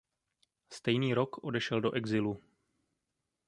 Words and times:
Stejný 0.69 1.13
rok 1.13 1.37
odešel 1.43 1.81
do 1.81 1.91
exilu. 1.91 2.41